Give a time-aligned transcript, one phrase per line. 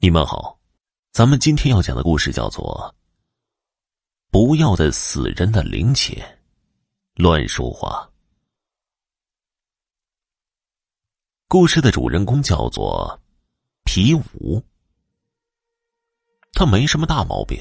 [0.00, 0.56] 你们好，
[1.10, 2.94] 咱们今天要讲的故事叫做
[4.30, 6.38] 《不要在死人的灵前
[7.16, 8.08] 乱说话》。
[11.48, 13.20] 故事的主人公叫做
[13.82, 14.62] 皮五，
[16.52, 17.58] 他没什么大毛病，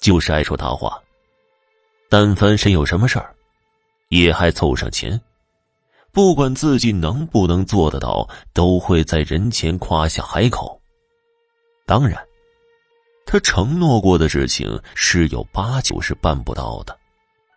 [0.00, 1.00] 就是爱说大话。
[2.08, 3.32] 但凡谁有什么事儿，
[4.08, 5.20] 也还凑上前，
[6.10, 10.79] 不管自己能不能做得到，都会在人前夸下海口。
[11.90, 12.24] 当然，
[13.26, 16.96] 他承诺过的事情十有八九是办不到的。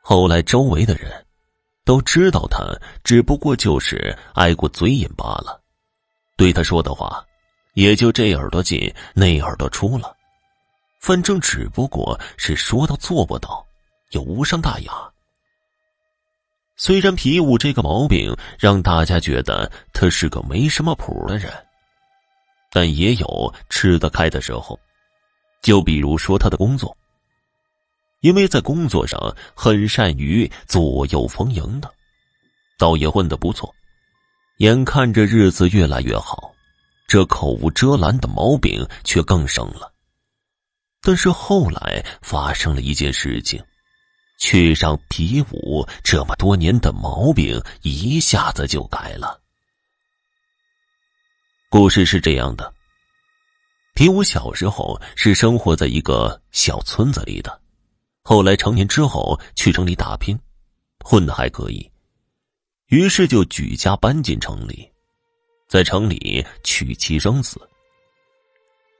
[0.00, 1.10] 后来周围的人
[1.84, 2.64] 都知道他
[3.02, 5.60] 只不过就是挨过嘴瘾罢了，
[6.36, 7.26] 对他说的话
[7.74, 10.14] 也就这耳朵进那耳朵出了，
[11.00, 13.66] 反正只不过是说到做不到，
[14.12, 14.92] 又无伤大雅。
[16.76, 21.52] 虽然皮武这个毛病让大家觉得他是个没什么谱的人。
[22.70, 24.78] 但也有吃得开的时候，
[25.62, 26.96] 就比如说他的工作，
[28.20, 31.92] 因为在工作上很善于左右逢迎的，
[32.78, 33.74] 倒也混得不错。
[34.58, 36.52] 眼看着日子越来越好，
[37.08, 39.90] 这口无遮拦的毛病却更生了。
[41.02, 43.58] 但是后来发生了一件事情，
[44.38, 49.39] 却让皮武这么多年的毛病一下子就改了。
[51.72, 52.74] 故事是这样的：
[53.94, 57.60] 皮武小时候是生活在一个小村子里的，
[58.24, 60.36] 后来成年之后去城里打拼，
[61.04, 61.88] 混的还可以，
[62.88, 64.90] 于是就举家搬进城里，
[65.68, 67.60] 在城里娶妻生子。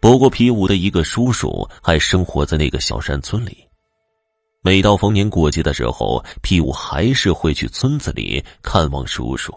[0.00, 3.58] 不过皮武的一个叔叔还生活在那个小山村里，
[4.60, 9.52] 每到逢年过节的时候，皮武还是会去村子里看望叔叔。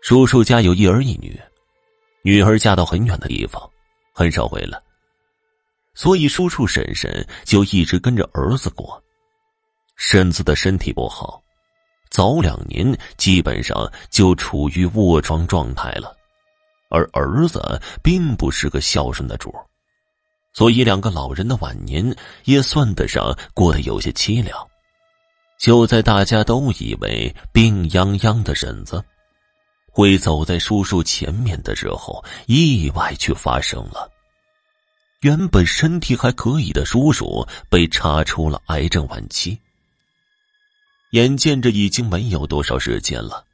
[0.00, 1.38] 叔叔家有一儿一女，
[2.22, 3.60] 女儿嫁到很远的地方，
[4.12, 4.80] 很少回来，
[5.92, 9.02] 所以叔叔婶婶就一直跟着儿子过。
[9.96, 11.42] 婶子的身体不好，
[12.10, 16.16] 早两年基本上就处于卧床状态了，
[16.90, 17.60] 而儿子
[18.02, 19.52] 并不是个孝顺的主，
[20.52, 24.56] 所以两个老人的晚年也算得上过得有些凄凉。
[25.58, 29.04] 就在大家都以为病殃殃的婶子。
[29.90, 34.10] 会走在叔叔前面的时候，意外却发生了。
[35.20, 39.58] 原本身体还可以的叔叔被查出了癌症晚期。
[41.10, 43.44] 眼见着已经没有多少时间了，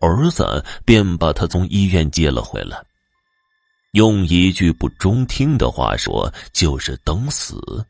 [0.00, 2.84] 儿子便把他从医院接了回来。
[3.92, 7.86] 用一句不中听的话说，就是等死。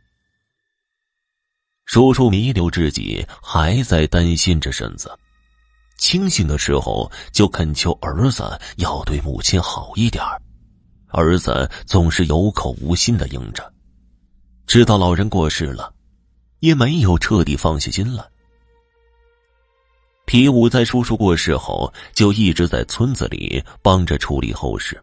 [1.87, 5.11] 叔叔弥留之际，还在担心着婶子。
[5.99, 10.25] 清醒的时候就恳求儿子要对母亲好一点
[11.09, 13.73] 儿子总是有口无心的应着。
[14.67, 15.93] 知道老人过世了，
[16.61, 18.25] 也没有彻底放下心来。
[20.27, 25.03] 皮武在叔叔过世后就一直在村子里帮着处理后事。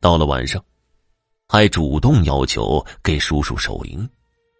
[0.00, 0.62] 到了晚上，
[1.48, 4.08] 还主动要求给叔叔守灵。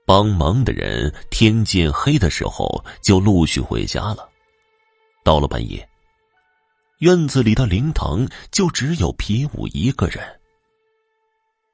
[0.05, 4.29] 帮忙的人天渐黑的时候就陆续回家了。
[5.25, 5.89] 到了半夜，
[6.99, 10.41] 院子里的灵堂就只有皮武一个人。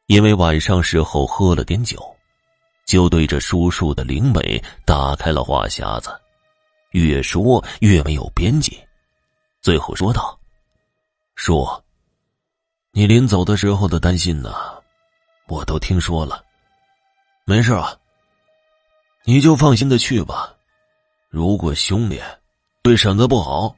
[0.07, 1.99] 因为晚上时候喝了点酒，
[2.87, 6.11] 就对着叔叔的灵美打开了话匣子，
[6.93, 8.79] 越说越没有边际，
[9.61, 10.39] 最后说道
[11.37, 11.67] ：“叔，
[12.93, 14.55] 你临走的时候的担心呢，
[15.47, 16.43] 我都听说了，
[17.45, 17.95] 没事啊，
[19.25, 20.55] 你就放心的去吧。
[21.29, 22.21] 如果兄弟……”
[22.89, 23.77] 对婶子不好，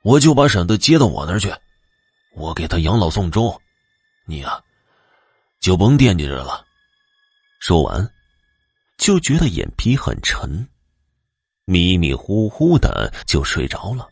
[0.00, 1.54] 我就把婶子接到我那儿去，
[2.32, 3.60] 我给他养老送终，
[4.24, 4.58] 你呀，
[5.60, 6.64] 就甭惦记着了。
[7.60, 8.10] 说完，
[8.96, 10.66] 就觉得眼皮很沉，
[11.66, 14.08] 迷迷糊糊的就睡着了。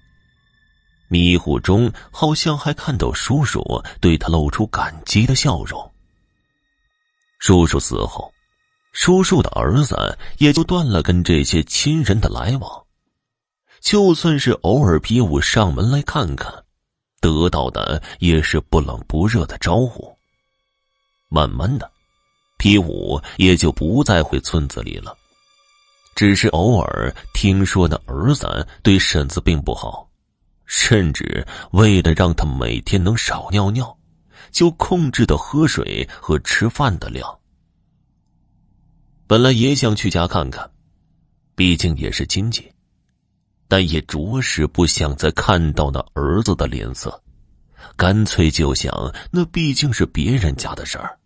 [1.08, 3.64] 迷糊中好像还看到叔叔
[4.02, 5.90] 对他露出感激的笑容。
[7.38, 8.30] 叔叔死后，
[8.92, 12.84] 叔叔的儿子也就断了跟这些亲人的来往。
[13.80, 16.52] 就算是偶尔皮武上门来看看，
[17.20, 20.14] 得到的也是不冷不热的招呼。
[21.28, 21.90] 慢慢的，
[22.58, 25.16] 皮武也就不再回村子里了，
[26.14, 30.08] 只是偶尔听说那儿子对婶子并不好，
[30.66, 33.96] 甚至为了让他每天能少尿尿，
[34.50, 37.38] 就控制的喝水和吃饭的量。
[39.26, 40.70] 本来也想去家看看，
[41.54, 42.70] 毕竟也是亲戚。
[43.70, 47.22] 但也着实不想再看到那儿子的脸色，
[47.96, 48.92] 干脆就想，
[49.30, 51.16] 那毕竟是别人家的事儿，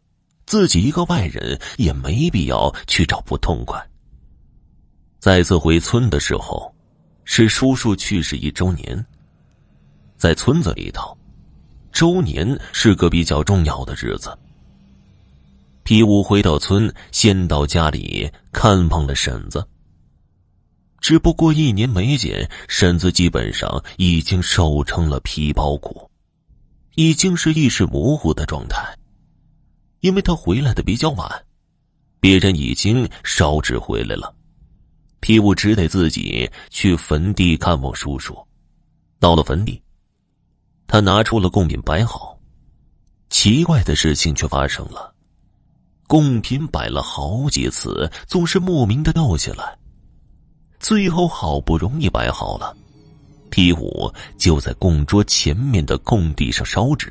[0.44, 3.82] 自己一个外人也没必要去找不痛快。
[5.18, 6.70] 再次回村的时候，
[7.24, 9.02] 是叔叔去世一周年。
[10.18, 11.16] 在村子里头，
[11.92, 14.38] 周年是个比较重要的日子。
[15.82, 19.66] 皮武回到村，先到家里看望了婶子。
[21.04, 26.10] 只不过一年没见，婶子基本上已经瘦成了皮包骨，
[26.94, 28.82] 已经是意识模糊的状态。
[30.00, 31.30] 因为他回来的比较晚，
[32.20, 34.34] 别人已经烧纸回来了，
[35.20, 38.34] 皮武只得自己去坟地看望叔叔。
[39.20, 39.82] 到了坟地，
[40.86, 42.34] 他拿出了贡品摆好，
[43.28, 45.14] 奇怪的事情却发生了，
[46.06, 49.76] 贡品摆了好几次，总是莫名的掉下来。
[50.84, 52.76] 最后好不容易摆好了，
[53.48, 57.10] 皮五就在供桌前面的空地上烧纸。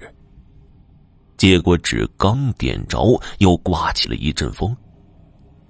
[1.37, 4.77] 结果纸刚点着，又刮起了一阵风，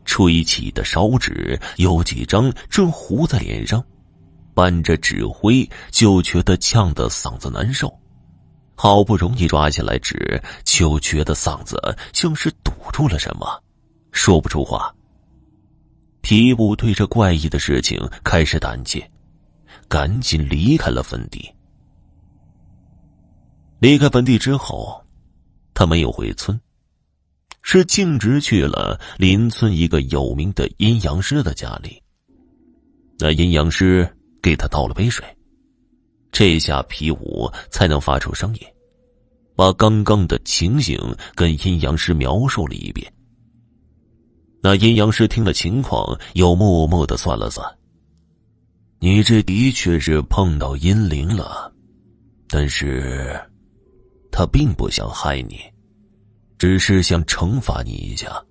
[0.03, 3.81] 吹起的烧纸有几张正糊在脸上，
[4.53, 7.89] 伴着纸灰，就觉得呛得嗓子难受。
[8.75, 11.79] 好不容易抓下来纸，就觉得嗓子
[12.11, 13.47] 像是堵住了什么，
[14.11, 14.94] 说不出话。
[16.23, 19.05] 皮五对这怪异的事情开始胆怯，
[19.89, 21.53] 赶紧离开了坟地。
[23.79, 25.03] 离开坟地之后，
[25.73, 26.57] 他没有回村，
[27.61, 32.01] 是径直去了邻村一个有名的阴阳师的家里。
[33.19, 34.09] 那阴阳师
[34.41, 35.25] 给他倒了杯水，
[36.31, 38.61] 这下皮武才能发出声音，
[39.57, 40.97] 把刚刚的情形
[41.35, 43.13] 跟阴阳师描述了一遍。
[44.65, 47.69] 那阴阳师听了情况，又默默的算了算。
[48.98, 51.69] 你这的确是碰到阴灵了，
[52.48, 53.38] 但是，
[54.31, 55.60] 他并不想害你，
[56.57, 58.42] 只是想惩罚你一下。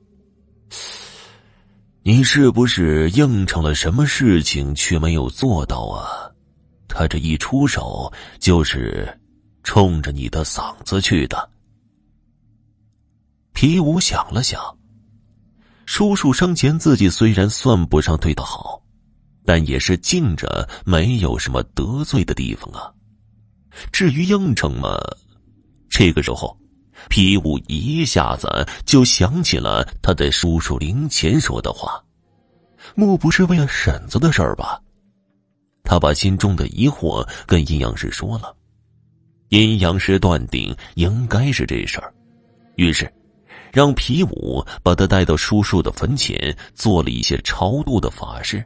[2.02, 6.30] 你是不是应承了什么事情却没有做到啊？
[6.88, 9.18] 他这一出手就是
[9.62, 11.50] 冲着你的嗓子去的。
[13.54, 14.60] 皮武想了想。
[15.94, 18.82] 叔叔生前自己虽然算不上对他好，
[19.44, 22.90] 但也是尽着没有什么得罪的地方啊。
[23.92, 24.98] 至于应承嘛，
[25.90, 26.56] 这个时候，
[27.10, 32.02] 皮武一下子就想起了他对叔叔灵前说的话，
[32.94, 34.80] 莫不是为了婶子的事儿吧？
[35.84, 38.56] 他把心中的疑惑跟阴阳师说了，
[39.50, 42.14] 阴阳师断定应该是这事儿，
[42.76, 43.12] 于是。
[43.72, 48.62] 让皮武把他带到叔叔的坟前，做了一些超度的法事。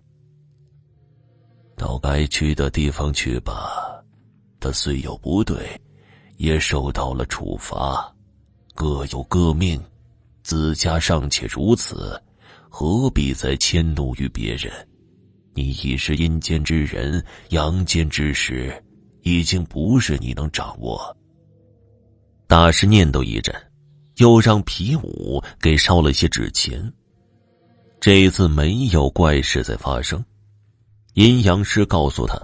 [1.76, 4.02] 到该去的地方去吧，
[4.58, 5.80] 他虽有不对，
[6.38, 8.12] 也受到了处罚，
[8.74, 9.80] 各有各命。
[10.42, 12.20] 自家尚且如此，
[12.68, 14.72] 何必再迁怒于别人？
[15.54, 18.84] 你已是阴间之人，阳间之事
[19.22, 21.16] 已经不是你能掌握。
[22.46, 23.54] 大师念叨一阵。
[24.16, 26.92] 又让皮武给烧了些纸钱。
[28.00, 30.22] 这一次没有怪事在发生，
[31.14, 32.40] 阴阳师告诉他，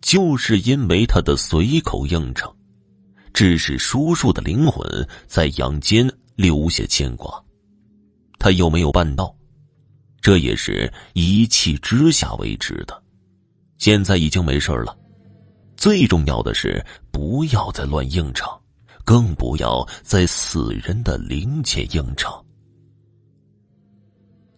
[0.00, 2.52] 就是因为他的随口应承，
[3.32, 7.42] 致使叔叔的灵魂在阳间留下牵挂。
[8.38, 9.34] 他又没有办到，
[10.20, 13.02] 这也是一气之下为之的。
[13.78, 14.96] 现在已经没事了，
[15.76, 18.48] 最重要的是不要再乱应承。
[19.08, 22.30] 更不要在死人的灵前应承。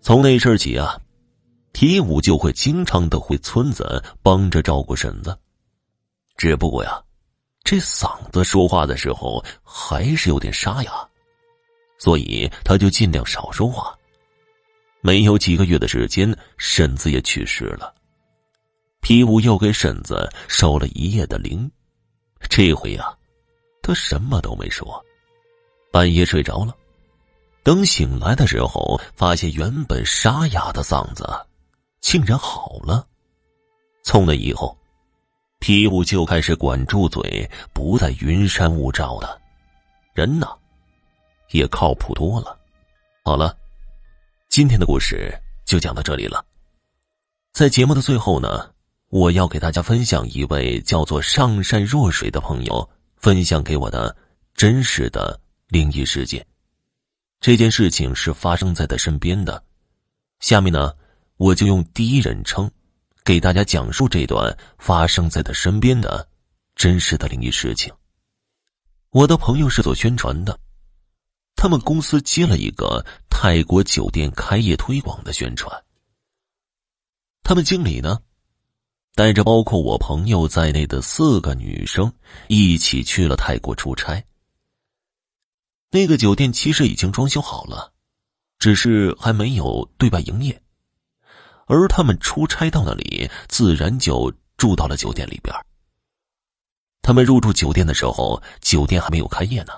[0.00, 1.00] 从那阵起啊，
[1.70, 5.38] 皮武就会经常的回村子帮着照顾婶子。
[6.36, 7.00] 只不过呀，
[7.62, 11.08] 这嗓子说话的时候还是有点沙哑，
[11.96, 13.96] 所以他就尽量少说话。
[15.00, 17.94] 没有几个月的时间，婶子也去世了。
[19.00, 21.70] 皮武又给婶子烧了一夜的灵，
[22.48, 23.16] 这回呀。
[23.90, 25.04] 他什么都没说，
[25.90, 26.72] 半夜睡着了。
[27.64, 31.28] 等醒来的时候，发现原本沙哑的嗓子
[32.00, 33.04] 竟然好了。
[34.04, 34.78] 从那以后，
[35.58, 39.40] 皮武就开始管住嘴，不再云山雾罩的，
[40.14, 40.46] 人呢
[41.50, 42.56] 也靠谱多了。
[43.24, 43.58] 好了，
[44.48, 46.44] 今天的故事就讲到这里了。
[47.52, 48.70] 在节目的最后呢，
[49.08, 52.88] 我要给大家分享一位叫做上善若水的朋友。
[53.20, 54.16] 分享给我的
[54.54, 56.44] 真实的灵异事件，
[57.38, 59.62] 这件事情是发生在他身边的。
[60.38, 60.94] 下面呢，
[61.36, 62.70] 我就用第一人称
[63.22, 66.26] 给大家讲述这段发生在他身边的
[66.74, 67.92] 真实的灵异事情。
[69.10, 70.58] 我的朋友是做宣传的，
[71.56, 75.84] 他们公司接了一个泰国酒店开业推广的宣传。
[77.42, 78.18] 他们经理呢，
[79.20, 82.10] 带着包括我朋友在内的四个女生
[82.48, 84.24] 一起去了泰国出差。
[85.90, 87.92] 那个酒店其实已经装修好了，
[88.58, 90.58] 只是还没有对外营业。
[91.66, 95.54] 而他们出差到那里，自然就住到了酒店里边。
[97.02, 99.74] 他们入住酒店的时候，酒店还没有开业呢。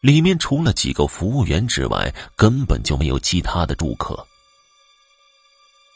[0.00, 4.26] 里面除了几个服务员之外，根本就没有其他的住客。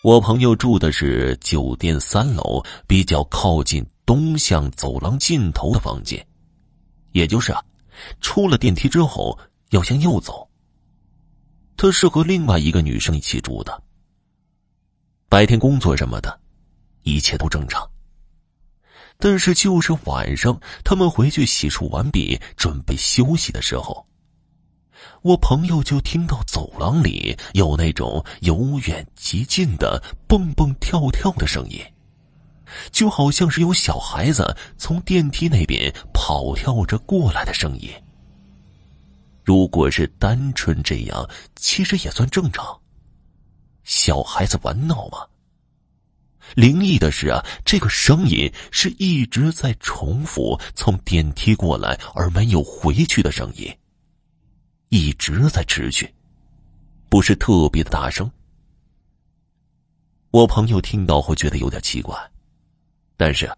[0.07, 6.25] 我朋友住的是酒店三楼比较靠近东向走廊尽头的房间，
[7.11, 7.61] 也就是啊，
[8.21, 9.37] 出了电梯之后
[9.71, 10.49] 要向右走。
[11.77, 13.83] 他是和另外一个女生一起住的。
[15.29, 16.39] 白天工作什么的，
[17.03, 17.85] 一切都正常。
[19.19, 24.07] 但是，就是晚上，他们回去洗漱完毕，准备休息的时候，
[25.23, 31.81] 我朋友就听到走廊里有那种由远及近的蹦蹦跳跳的声音，
[32.91, 37.91] 就好像是有小孩子从电梯那边跑跳着过来的声音。
[39.45, 42.81] 如果是单纯这样，其实也算正常。
[43.85, 45.19] 小孩子玩闹吗？
[46.55, 53.73] 灵异的是啊，这个声音是一直在重复从电梯过来而没有回去的声音，
[54.89, 56.13] 一直在持续，
[57.09, 58.31] 不是特别的大声。
[60.31, 62.17] 我朋友听到会觉得有点奇怪，
[63.17, 63.51] 但是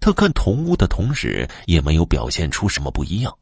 [0.00, 3.36] 他看同屋的同事也没有表现出什么不一样，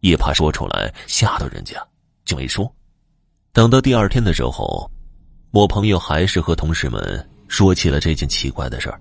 [0.00, 1.84] 也怕说出来吓到人家，
[2.24, 2.70] 就没说。
[3.52, 4.90] 等到第二天的时候，
[5.50, 7.28] 我朋友还是和同事们。
[7.48, 9.00] 说起了这件奇怪的事儿，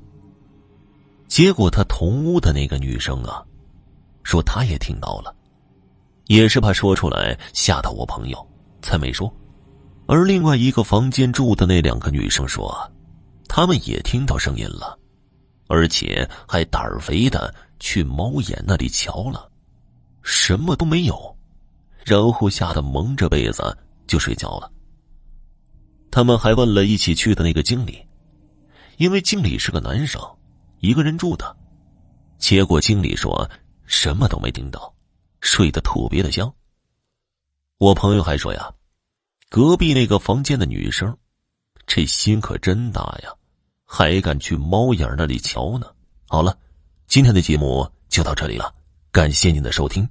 [1.27, 3.43] 结果他同屋的那个女生啊，
[4.21, 5.35] 说她也听到了，
[6.27, 8.47] 也是怕说出来吓到我朋友，
[8.81, 9.31] 才没说。
[10.07, 12.75] 而另外一个房间住的那两个女生说，
[13.47, 14.97] 他们也听到声音了，
[15.67, 19.49] 而且还胆儿肥的去猫眼那里瞧了，
[20.21, 21.37] 什么都没有，
[22.03, 23.77] 然后吓得蒙着被子
[24.07, 24.71] 就睡觉了。
[26.11, 27.99] 他们还问了一起去的那个经理。
[28.97, 30.21] 因为经理是个男生，
[30.79, 31.53] 一个人住的，
[32.37, 33.45] 结果经理说
[33.83, 34.94] 什么都没听到，
[35.41, 36.53] 睡得特别的香。
[37.77, 38.73] 我朋友还说呀，
[39.49, 41.17] 隔壁那个房间的女生，
[41.85, 43.33] 这心可真大呀，
[43.83, 45.93] 还敢去猫眼那里瞧呢。
[46.27, 46.57] 好了，
[47.07, 48.73] 今天的节目就到这里了，
[49.11, 50.07] 感谢您的收听。